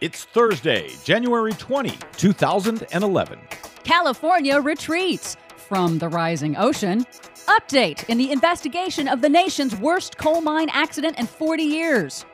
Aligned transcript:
It's 0.00 0.26
Thursday, 0.26 0.90
January 1.02 1.52
20, 1.54 1.98
2011. 2.16 3.40
California 3.82 4.60
retreats 4.60 5.36
from 5.56 5.98
the 5.98 6.08
rising 6.08 6.56
ocean. 6.56 7.04
Update 7.48 8.08
in 8.08 8.16
the 8.16 8.30
investigation 8.30 9.08
of 9.08 9.22
the 9.22 9.28
nation's 9.28 9.74
worst 9.74 10.16
coal 10.16 10.40
mine 10.40 10.68
accident 10.70 11.18
in 11.18 11.26
40 11.26 11.64
years. 11.64 12.24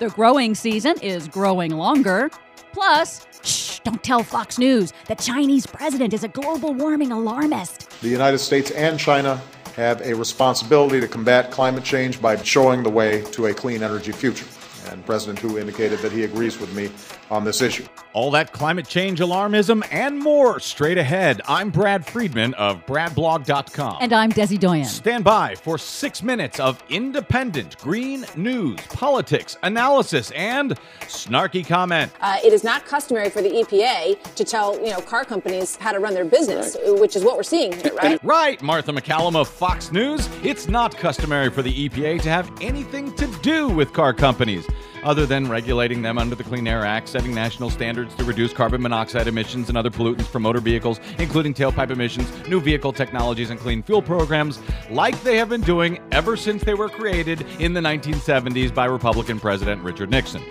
The 0.00 0.10
growing 0.10 0.54
season 0.54 0.96
is 1.00 1.26
growing 1.26 1.70
longer. 1.70 2.30
Plus, 2.74 3.26
shh, 3.42 3.78
don't 3.78 4.04
tell 4.04 4.22
Fox 4.22 4.58
News. 4.58 4.92
The 5.06 5.14
Chinese 5.14 5.64
president 5.64 6.12
is 6.12 6.24
a 6.24 6.28
global 6.28 6.74
warming 6.74 7.10
alarmist. 7.10 7.88
The 8.02 8.08
United 8.10 8.38
States 8.38 8.70
and 8.72 9.00
China 9.00 9.40
have 9.76 10.02
a 10.02 10.12
responsibility 10.12 11.00
to 11.00 11.08
combat 11.08 11.50
climate 11.50 11.84
change 11.84 12.20
by 12.20 12.36
showing 12.42 12.82
the 12.82 12.90
way 12.90 13.22
to 13.32 13.46
a 13.46 13.54
clean 13.54 13.82
energy 13.82 14.12
future 14.12 14.44
and 14.90 15.04
President 15.04 15.38
Hu 15.38 15.58
indicated 15.58 15.98
that 16.00 16.12
he 16.12 16.24
agrees 16.24 16.58
with 16.58 16.74
me 16.74 16.90
on 17.30 17.44
this 17.44 17.62
issue. 17.62 17.84
All 18.12 18.30
that 18.32 18.52
climate 18.52 18.88
change 18.88 19.20
alarmism 19.20 19.86
and 19.90 20.18
more 20.18 20.60
straight 20.60 20.98
ahead. 20.98 21.40
I'm 21.48 21.70
Brad 21.70 22.06
Friedman 22.06 22.54
of 22.54 22.84
BradBlog.com. 22.86 23.98
And 24.00 24.12
I'm 24.12 24.30
Desi 24.30 24.58
Doyen. 24.58 24.84
Stand 24.84 25.24
by 25.24 25.54
for 25.54 25.78
six 25.78 26.22
minutes 26.22 26.60
of 26.60 26.82
independent 26.88 27.78
green 27.78 28.24
news, 28.36 28.80
politics, 28.88 29.56
analysis, 29.62 30.30
and 30.32 30.78
snarky 31.02 31.66
comment. 31.66 32.12
Uh, 32.20 32.38
it 32.44 32.52
is 32.52 32.62
not 32.62 32.86
customary 32.86 33.30
for 33.30 33.42
the 33.42 33.50
EPA 33.50 34.34
to 34.34 34.44
tell 34.44 34.78
you 34.78 34.90
know 34.90 35.00
car 35.00 35.24
companies 35.24 35.76
how 35.76 35.92
to 35.92 35.98
run 35.98 36.14
their 36.14 36.24
business, 36.24 36.76
right. 36.84 37.00
which 37.00 37.16
is 37.16 37.24
what 37.24 37.36
we're 37.36 37.42
seeing 37.42 37.72
here, 37.72 37.94
right? 37.94 38.20
Right, 38.34 38.60
Martha 38.62 38.90
MacCallum 38.90 39.36
of 39.36 39.48
Fox 39.48 39.92
News. 39.92 40.28
It's 40.42 40.66
not 40.66 40.96
customary 40.96 41.50
for 41.50 41.62
the 41.62 41.88
EPA 41.88 42.22
to 42.22 42.28
have 42.28 42.50
anything 42.60 43.14
to 43.16 43.26
do 43.42 43.68
with 43.68 43.92
car 43.92 44.12
companies 44.12 44.66
other 45.02 45.26
than 45.26 45.48
regulating 45.48 46.02
them 46.02 46.18
under 46.18 46.34
the 46.34 46.44
Clean 46.44 46.66
Air 46.66 46.84
Act, 46.84 47.08
setting 47.08 47.34
national 47.34 47.70
standards 47.70 48.14
to 48.16 48.24
reduce 48.24 48.52
carbon 48.52 48.82
monoxide 48.82 49.26
emissions 49.26 49.68
and 49.68 49.78
other 49.78 49.90
pollutants 49.90 50.26
from 50.26 50.42
motor 50.42 50.60
vehicles, 50.60 51.00
including 51.18 51.54
tailpipe 51.54 51.90
emissions, 51.90 52.30
new 52.48 52.60
vehicle 52.60 52.92
technologies, 52.92 53.50
and 53.50 53.60
clean 53.60 53.82
fuel 53.82 54.02
programs, 54.02 54.60
like 54.90 55.20
they 55.22 55.36
have 55.36 55.48
been 55.48 55.60
doing 55.60 55.98
ever 56.12 56.36
since 56.36 56.64
they 56.64 56.74
were 56.74 56.88
created 56.88 57.42
in 57.60 57.72
the 57.72 57.80
1970s 57.80 58.74
by 58.74 58.86
Republican 58.86 59.38
President 59.38 59.82
Richard 59.82 60.10
Nixon. 60.10 60.42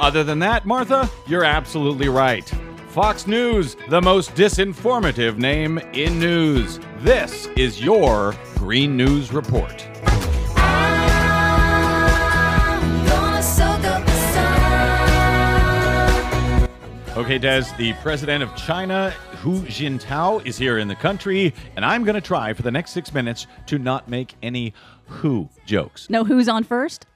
Other 0.00 0.24
than 0.24 0.40
that, 0.40 0.66
Martha, 0.66 1.08
you're 1.26 1.44
absolutely 1.44 2.08
right. 2.08 2.50
Fox 2.88 3.26
News, 3.26 3.76
the 3.88 4.00
most 4.00 4.34
disinformative 4.34 5.36
name 5.36 5.78
in 5.94 6.18
news. 6.18 6.78
This 6.98 7.46
is 7.56 7.82
your 7.82 8.34
Green 8.56 8.96
News 8.96 9.32
Report. 9.32 9.84
Okay, 17.16 17.38
Des, 17.38 17.62
the 17.78 17.92
president 18.02 18.42
of 18.42 18.52
China, 18.56 19.10
Hu 19.36 19.60
Jintao, 19.60 20.44
is 20.44 20.58
here 20.58 20.78
in 20.78 20.88
the 20.88 20.96
country, 20.96 21.54
and 21.76 21.84
I'm 21.84 22.02
going 22.02 22.16
to 22.16 22.20
try 22.20 22.52
for 22.54 22.62
the 22.62 22.72
next 22.72 22.90
six 22.90 23.14
minutes 23.14 23.46
to 23.66 23.78
not 23.78 24.08
make 24.08 24.34
any 24.42 24.74
who 25.06 25.48
jokes. 25.64 26.10
No, 26.10 26.24
who's 26.24 26.48
on 26.48 26.64
first? 26.64 27.06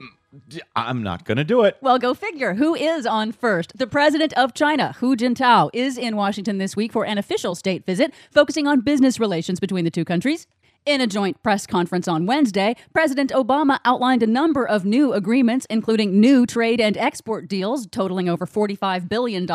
Mm, 0.00 0.60
I'm 0.76 1.02
not 1.02 1.24
going 1.24 1.38
to 1.38 1.44
do 1.44 1.62
it. 1.64 1.76
Well, 1.80 1.98
go 1.98 2.14
figure. 2.14 2.54
Who 2.54 2.76
is 2.76 3.04
on 3.04 3.32
first? 3.32 3.76
The 3.76 3.88
president 3.88 4.32
of 4.34 4.54
China, 4.54 4.94
Hu 5.00 5.16
Jintao, 5.16 5.70
is 5.72 5.98
in 5.98 6.14
Washington 6.14 6.58
this 6.58 6.76
week 6.76 6.92
for 6.92 7.04
an 7.04 7.18
official 7.18 7.56
state 7.56 7.84
visit 7.84 8.14
focusing 8.30 8.68
on 8.68 8.82
business 8.82 9.18
relations 9.18 9.58
between 9.58 9.84
the 9.84 9.90
two 9.90 10.04
countries. 10.04 10.46
In 10.86 11.02
a 11.02 11.06
joint 11.06 11.42
press 11.42 11.66
conference 11.66 12.08
on 12.08 12.24
Wednesday, 12.24 12.74
President 12.94 13.30
Obama 13.32 13.78
outlined 13.84 14.22
a 14.22 14.26
number 14.26 14.66
of 14.66 14.86
new 14.86 15.12
agreements, 15.12 15.66
including 15.68 16.18
new 16.18 16.46
trade 16.46 16.80
and 16.80 16.96
export 16.96 17.46
deals 17.46 17.86
totaling 17.86 18.28
over 18.28 18.46
$45 18.46 19.06
billion, 19.06 19.46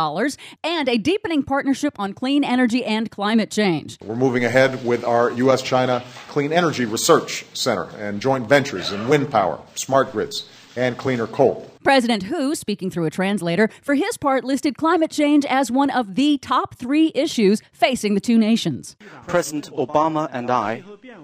and 0.63 0.87
a 0.87 0.97
deepening 0.99 1.41
partnership 1.41 1.99
on 1.99 2.13
clean 2.13 2.43
energy 2.43 2.85
and 2.85 3.09
climate 3.09 3.49
change. 3.49 3.97
We're 4.03 4.15
moving 4.15 4.45
ahead 4.45 4.85
with 4.85 5.03
our 5.03 5.31
U.S. 5.31 5.63
China 5.63 6.03
Clean 6.27 6.53
Energy 6.53 6.85
Research 6.85 7.45
Center 7.55 7.89
and 7.97 8.21
joint 8.21 8.47
ventures 8.47 8.91
in 8.91 9.07
wind 9.07 9.31
power, 9.31 9.59
smart 9.73 10.11
grids, 10.11 10.47
and 10.75 10.97
cleaner 10.97 11.27
coal. 11.27 11.69
President 11.83 12.23
Hu, 12.23 12.55
speaking 12.55 12.89
through 12.89 13.05
a 13.05 13.09
translator, 13.09 13.69
for 13.81 13.95
his 13.95 14.17
part 14.17 14.45
listed 14.45 14.77
climate 14.77 15.11
change 15.11 15.45
as 15.45 15.69
one 15.69 15.89
of 15.89 16.15
the 16.15 16.37
top 16.37 16.75
three 16.75 17.11
issues 17.13 17.61
facing 17.73 18.15
the 18.15 18.21
two 18.21 18.37
nations. 18.37 18.95
President 19.27 19.69
Obama 19.75 20.29
and 20.31 20.49
I 20.49 20.83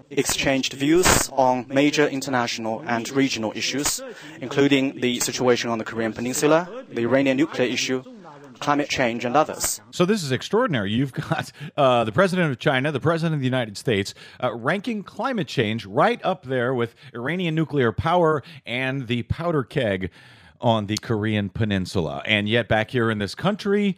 exchanged 0.09 0.73
views 0.73 1.29
on 1.31 1.65
major 1.69 2.07
international 2.07 2.83
and 2.85 3.09
regional 3.11 3.53
issues, 3.55 4.01
including 4.41 4.99
the 4.99 5.21
situation 5.21 5.69
on 5.69 5.77
the 5.77 5.85
Korean 5.85 6.11
Peninsula, 6.11 6.83
the 6.89 7.01
Iranian 7.01 7.37
nuclear 7.37 7.67
issue, 7.67 8.03
climate 8.59 8.89
change, 8.89 9.25
and 9.25 9.35
others. 9.35 9.81
So 9.91 10.05
this 10.05 10.23
is 10.23 10.31
extraordinary. 10.31 10.91
You've 10.91 11.13
got 11.13 11.51
uh, 11.77 12.03
the 12.03 12.11
president 12.11 12.51
of 12.51 12.59
China, 12.59 12.91
the 12.91 12.99
president 12.99 13.35
of 13.35 13.39
the 13.39 13.47
United 13.47 13.77
States, 13.77 14.13
uh, 14.43 14.53
ranking 14.53 15.03
climate 15.03 15.47
change 15.47 15.85
right 15.85 16.19
up 16.23 16.45
there 16.45 16.73
with 16.73 16.95
Iranian 17.13 17.55
nuclear 17.55 17.91
power 17.91 18.43
and 18.65 19.07
the 19.07 19.23
powder 19.23 19.63
keg 19.63 20.11
on 20.61 20.87
the 20.87 20.97
Korean 20.97 21.49
Peninsula. 21.49 22.21
And 22.25 22.49
yet, 22.49 22.67
back 22.67 22.91
here 22.91 23.09
in 23.09 23.17
this 23.17 23.35
country, 23.35 23.97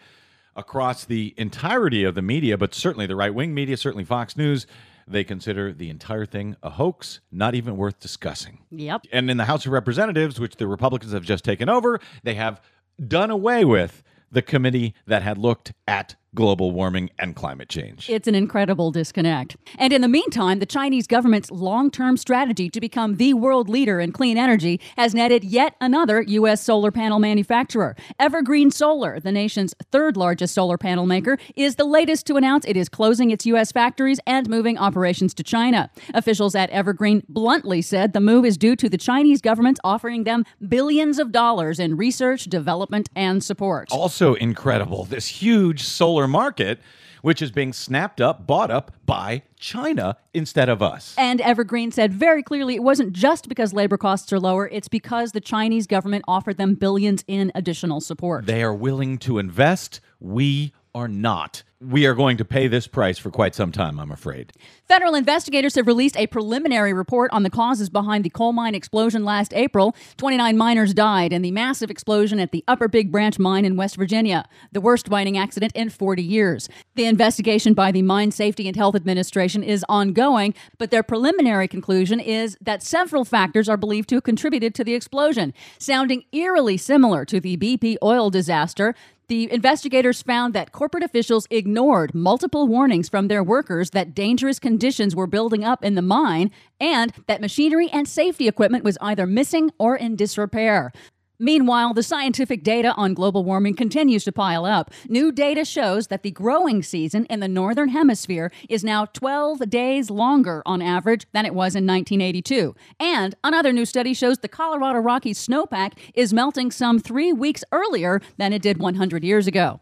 across 0.56 1.06
the 1.06 1.34
entirety 1.38 2.04
of 2.04 2.16
the 2.16 2.22
media, 2.22 2.58
but 2.58 2.74
certainly 2.74 3.06
the 3.06 3.16
right 3.16 3.34
wing 3.34 3.54
media, 3.54 3.78
certainly 3.78 4.04
Fox 4.04 4.36
News, 4.36 4.68
they 5.08 5.24
consider 5.24 5.74
the 5.74 5.90
entire 5.90 6.26
thing 6.26 6.56
a 6.64 6.70
hoax, 6.70 7.20
not 7.32 7.56
even 7.56 7.78
worth 7.78 8.00
discussing. 8.00 8.60
Yep. 8.70 9.08
And 9.12 9.30
in 9.30 9.38
the 9.38 9.46
House 9.46 9.66
of 9.66 9.72
Representatives, 9.72 10.40
which 10.40 10.56
the 10.56 10.68
Republicans 10.68 11.14
have 11.14 11.24
just 11.24 11.44
taken 11.44 11.70
over, 11.70 12.00
they 12.24 12.36
have 12.36 12.62
done 13.08 13.32
away 13.32 13.66
with 13.66 14.04
the 14.32 14.42
committee 14.42 14.94
that 15.06 15.24
had 15.24 15.38
looked 15.38 15.74
at 15.88 16.16
global 16.34 16.72
warming 16.72 17.10
and 17.20 17.36
climate 17.36 17.68
change. 17.68 18.10
It's 18.10 18.28
an 18.28 18.36
incredible 18.36 18.92
disconnect. 18.92 19.58
And 19.78 19.92
in 19.92 20.02
the 20.02 20.08
meantime, 20.08 20.60
the 20.60 20.66
Chinese 20.66 21.06
government's 21.06 21.52
long 21.52 21.92
term 21.92 22.16
strategy 22.16 22.70
to 22.70 22.80
become 22.80 23.18
the 23.18 23.34
world 23.34 23.68
leader 23.68 24.00
in 24.00 24.14
clean 24.14 24.38
energy 24.38 24.80
has 24.98 25.14
netted 25.14 25.44
yet 25.44 25.76
another 25.82 26.22
U.S. 26.22 26.62
solar 26.62 26.92
panel 26.92 27.20
manufacturer. 27.20 27.98
Evergreen 28.18 28.72
Solar, 28.72 29.20
the 29.20 29.32
nation's 29.32 29.74
third 29.92 30.16
largest 30.16 30.54
solar 30.54 30.78
panel 30.78 31.06
maker, 31.06 31.38
is 31.56 31.76
the 31.76 31.84
latest 31.84 32.26
to 32.28 32.38
announce 32.38 32.64
it 32.66 32.78
is 32.78 32.88
closing 32.88 33.32
its 33.32 33.46
U.S. 33.48 33.72
factories 33.72 34.20
and 34.26 34.50
moving 34.50 34.78
operations 34.78 35.34
to 35.34 35.44
China. 35.44 35.90
Officials 36.14 36.56
at 36.56 36.70
Evergreen 36.70 37.24
bluntly 37.28 37.82
said 37.82 38.14
the 38.14 38.22
move 38.22 38.46
is 38.46 38.58
due 38.58 38.78
to 38.78 38.88
the 38.88 38.98
Chinese 38.98 39.42
government 39.42 39.80
offering 39.84 40.24
them 40.24 40.46
billions 40.68 41.20
of 41.20 41.34
dollars 41.34 41.78
in 41.80 41.98
research, 41.98 42.46
development, 42.46 43.10
and 43.16 43.44
support. 43.44 43.90
Also 43.92 44.36
incredible, 44.36 45.04
this 45.04 45.28
huge 45.28 45.84
solar 45.84 46.21
market, 46.28 46.80
which 47.22 47.42
is 47.42 47.52
being 47.52 47.74
snapped 47.74 48.20
up, 48.20 48.48
bought 48.48 48.72
up 48.72 48.92
by 49.06 49.44
China 49.60 50.18
instead 50.34 50.70
of 50.70 50.82
us. 50.82 51.16
And 51.18 51.40
Evergreen 51.42 51.92
said 51.92 52.14
very 52.14 52.44
clearly 52.44 52.76
it 52.76 52.84
wasn't 52.84 53.14
just 53.14 53.48
because 53.48 53.74
labor 53.74 53.98
costs 53.98 54.32
are 54.34 54.40
lower, 54.40 54.68
it's 54.68 54.88
because 54.88 55.32
the 55.32 55.42
Chinese 55.42 55.88
government 55.88 56.26
offered 56.28 56.58
them 56.58 56.76
billions 56.76 57.24
in 57.28 57.52
additional 57.56 58.02
support. 58.02 58.46
They 58.46 58.64
are 58.64 58.74
willing 58.74 59.18
to 59.20 59.38
invest. 59.38 60.02
We 60.20 60.74
are 60.94 61.08
not 61.08 61.64
we 61.82 62.06
are 62.06 62.14
going 62.14 62.38
to 62.38 62.46
pay 62.46 62.68
this 62.68 62.86
price 62.86 63.18
for 63.18 63.32
quite 63.32 63.56
some 63.56 63.72
time, 63.72 64.00
I'm 64.00 64.12
afraid. 64.12 64.54
Federal 64.88 65.16
investigators 65.16 65.74
have 65.76 65.88
released 65.88 66.16
a 66.16 66.28
preliminary 66.28 66.94
report 66.94 67.32
on 67.34 67.42
the 67.42 67.50
causes 67.50 67.90
behind 67.90 68.24
the 68.24 68.30
coal 68.30 68.54
mine 68.54 68.76
explosion 68.76 69.26
last 69.26 69.52
April. 69.54 69.96
29 70.18 70.56
miners 70.58 70.94
died 70.94 71.34
in 71.34 71.42
the 71.42 71.50
massive 71.50 71.90
explosion 71.90 72.40
at 72.40 72.52
the 72.52 72.64
Upper 72.68 72.88
Big 72.88 73.12
Branch 73.12 73.40
mine 73.40 73.66
in 73.66 73.78
West 73.78 73.96
Virginia, 73.96 74.48
the 74.72 74.82
worst 74.82 75.10
mining 75.10 75.38
accident 75.38 75.72
in 75.76 75.90
40 75.90 76.22
years. 76.22 76.70
The 76.96 77.06
investigation 77.06 77.74
by 77.74 77.92
the 77.92 78.04
Mine 78.04 78.32
Safety 78.32 78.68
and 78.68 78.76
Health 78.76 78.96
Administration 78.96 79.64
is 79.64 79.84
ongoing, 79.90 80.54
but 80.78 80.92
their 80.92 81.04
preliminary 81.04 81.68
conclusion 81.68 82.20
is 82.20 82.58
that 82.62 82.84
several 82.84 83.26
factors 83.26 83.68
are 83.68 83.78
believed 83.78 84.10
to 84.10 84.16
have 84.16 84.24
contributed 84.24 84.76
to 84.76 84.84
the 84.84 84.94
explosion, 84.94 85.54
sounding 85.80 86.26
eerily 86.32 86.78
similar 86.78 87.26
to 87.26 87.40
the 87.40 87.58
BP 87.58 87.98
oil 88.04 88.30
disaster. 88.30 88.94
The 89.32 89.50
investigators 89.50 90.22
found 90.22 90.54
that 90.56 90.74
corporate 90.74 91.06
officials 91.06 91.48
ignored 91.50 92.14
multiple 92.14 92.68
warnings 92.68 93.08
from 93.08 93.30
their 93.30 93.42
workers 93.42 93.92
that 93.92 94.14
dangerous 94.14 94.60
conditions 94.60 95.16
were 95.16 95.26
building 95.26 95.64
up 95.64 95.86
in 95.86 95.96
the 95.96 96.02
mine 96.02 96.52
and 96.82 97.14
that 97.28 97.40
machinery 97.40 97.88
and 97.94 98.10
safety 98.10 98.50
equipment 98.50 98.84
was 98.84 98.98
either 99.00 99.26
missing 99.26 99.72
or 99.78 99.96
in 99.96 100.18
disrepair. 100.18 100.92
Meanwhile, 101.42 101.96
the 101.96 102.04
scientific 102.04 102.62
data 102.62 102.94
on 102.94 103.16
global 103.16 103.44
warming 103.44 103.74
continues 103.74 104.24
to 104.26 104.32
pile 104.32 104.64
up. 104.64 104.92
New 105.10 105.32
data 105.32 105.66
shows 105.66 106.06
that 106.08 106.22
the 106.22 106.30
growing 106.30 106.84
season 106.84 107.26
in 107.32 107.40
the 107.40 107.48
Northern 107.48 107.90
Hemisphere 107.90 108.52
is 108.70 108.84
now 108.84 109.06
12 109.06 109.68
days 109.68 110.12
longer 110.12 110.62
on 110.68 110.84
average 110.84 111.26
than 111.34 111.48
it 111.48 111.56
was 111.56 111.76
in 111.76 111.88
1982. 111.88 112.76
And 113.00 113.34
another 113.44 113.74
new 113.74 113.88
study 113.88 114.14
shows 114.14 114.38
the 114.38 114.48
Colorado 114.48 115.00
Rockies 115.00 115.44
snowpack 115.44 115.94
is 116.14 116.32
melting 116.32 116.70
some 116.70 117.00
three 117.00 117.34
weeks 117.34 117.64
earlier 117.72 118.22
than 118.38 118.54
it 118.54 118.62
did 118.62 118.78
100 118.78 119.24
years 119.24 119.48
ago. 119.48 119.80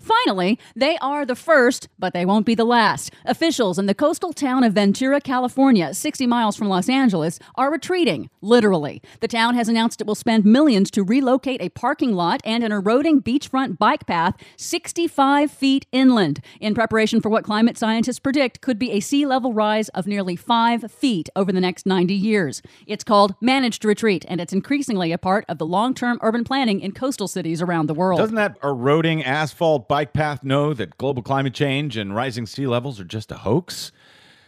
Finally, 0.00 0.58
they 0.74 0.96
are 0.98 1.26
the 1.26 1.36
first, 1.36 1.88
but 1.98 2.14
they 2.14 2.24
won't 2.24 2.46
be 2.46 2.54
the 2.54 2.64
last. 2.64 3.12
Officials 3.26 3.78
in 3.78 3.84
the 3.84 3.94
coastal 3.94 4.32
town 4.32 4.64
of 4.64 4.72
Ventura, 4.72 5.20
California, 5.20 5.92
60 5.92 6.26
miles 6.26 6.56
from 6.56 6.68
Los 6.68 6.88
Angeles, 6.88 7.38
are 7.54 7.70
retreating, 7.70 8.30
literally. 8.40 9.02
The 9.20 9.28
town 9.28 9.54
has 9.54 9.68
announced 9.68 10.00
it 10.00 10.06
will 10.06 10.14
spend 10.14 10.46
millions 10.46 10.90
to 10.92 11.04
relocate 11.04 11.60
a 11.60 11.68
parking 11.68 12.14
lot 12.14 12.40
and 12.44 12.64
an 12.64 12.72
eroding 12.72 13.20
beachfront 13.20 13.78
bike 13.78 14.06
path 14.06 14.36
65 14.56 15.50
feet 15.50 15.86
inland 15.92 16.40
in 16.60 16.74
preparation 16.74 17.20
for 17.20 17.28
what 17.28 17.44
climate 17.44 17.76
scientists 17.76 18.18
predict 18.18 18.62
could 18.62 18.78
be 18.78 18.92
a 18.92 19.00
sea 19.00 19.26
level 19.26 19.52
rise 19.52 19.90
of 19.90 20.06
nearly 20.06 20.34
5 20.34 20.90
feet 20.90 21.28
over 21.36 21.52
the 21.52 21.60
next 21.60 21.84
90 21.84 22.14
years. 22.14 22.62
It's 22.86 23.04
called 23.04 23.34
Managed 23.40 23.84
Retreat, 23.84 24.24
and 24.28 24.40
it's 24.40 24.52
increasingly 24.52 25.12
a 25.12 25.18
part 25.18 25.44
of 25.48 25.58
the 25.58 25.66
long 25.66 25.92
term 25.92 26.18
urban 26.22 26.44
planning 26.44 26.80
in 26.80 26.92
coastal 26.92 27.28
cities 27.28 27.60
around 27.60 27.86
the 27.86 27.94
world. 27.94 28.18
Doesn't 28.18 28.36
that 28.36 28.56
eroding 28.64 29.22
asphalt 29.22 29.89
bike 29.90 30.12
path 30.12 30.44
know 30.44 30.72
that 30.72 30.96
global 30.98 31.20
climate 31.20 31.52
change 31.52 31.96
and 31.96 32.14
rising 32.14 32.46
sea 32.46 32.68
levels 32.68 33.00
are 33.00 33.04
just 33.04 33.32
a 33.32 33.38
hoax? 33.38 33.90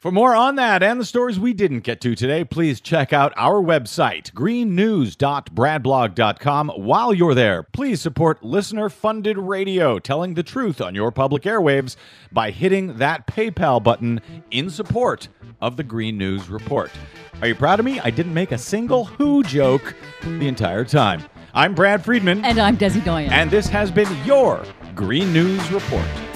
For 0.01 0.13
more 0.13 0.37
on 0.37 0.55
that 0.55 0.85
and 0.85 1.01
the 1.01 1.05
stories 1.05 1.41
we 1.41 1.53
didn't 1.53 1.81
get 1.81 2.01
to 2.03 2.15
today, 2.15 2.45
please 2.45 2.81
check 2.81 3.13
out 3.13 3.33
our 3.37 3.61
website, 3.61 4.31
greennews.bradblog.com. 4.35 6.69
While 6.69 7.13
you're 7.13 7.35
there, 7.35 7.65
please 7.65 8.01
support 8.01 8.45
listener 8.45 8.89
funded 8.89 9.37
radio, 9.37 9.99
telling 9.99 10.35
the 10.35 10.45
truth 10.45 10.81
on 10.81 10.95
your 10.95 11.11
public 11.11 11.43
airwaves 11.43 11.97
by 12.31 12.53
hitting 12.53 12.99
that 12.99 13.27
PayPal 13.27 13.83
button 13.83 14.21
in 14.53 14.71
support 14.71 15.27
of 15.61 15.77
the 15.77 15.83
Green 15.83 16.17
News 16.17 16.49
Report. 16.49 16.93
Are 17.41 17.49
you 17.49 17.57
proud 17.57 17.81
of 17.81 17.85
me? 17.85 17.99
I 17.99 18.11
didn't 18.11 18.35
make 18.35 18.53
a 18.53 18.59
single 18.59 19.07
who 19.07 19.43
joke 19.43 19.97
the 20.23 20.47
entire 20.47 20.85
time. 20.85 21.25
I'm 21.53 21.75
Brad 21.75 22.05
Friedman. 22.05 22.45
And 22.45 22.61
I'm 22.61 22.77
Desi 22.77 23.05
Doyen. 23.05 23.33
And 23.33 23.51
this 23.51 23.69
has 23.69 23.91
been 23.91 24.07
your 24.25 24.65
Green 24.95 25.33
News 25.33 25.71
Report. 25.71 26.32